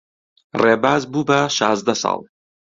ڕێباز 0.61 1.01
بوو 1.11 1.27
بە 1.29 1.39
شازدە 1.57 1.95
ساڵ. 2.01 2.21